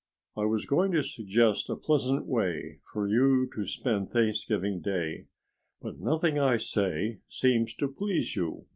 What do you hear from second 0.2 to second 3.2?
I was going to suggest a pleasant way for